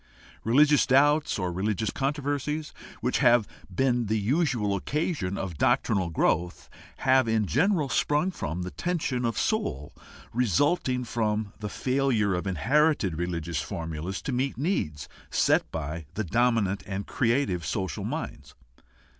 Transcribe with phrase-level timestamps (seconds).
[0.43, 7.27] Religious doubts or religious controversies, whixh have been the usual occasion of doctrinal growth, have
[7.27, 9.93] in general sprung from the tension of soul
[10.33, 16.81] resulting from the failure of inherited religious formulas to meet needs set by the dominant
[16.87, 18.55] and creative social minds.